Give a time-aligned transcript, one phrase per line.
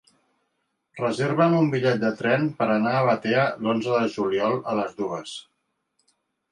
[1.01, 5.41] Reserva'm un bitllet de tren per anar a Batea l'onze de juliol a les dues.